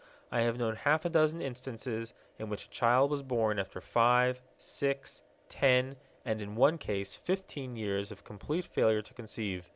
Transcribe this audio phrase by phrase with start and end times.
[0.31, 4.41] I have known half a dozen instances in which a child was born after five,
[4.57, 9.69] six, ten, and, in one case, fifteen years of complete failure to conceive.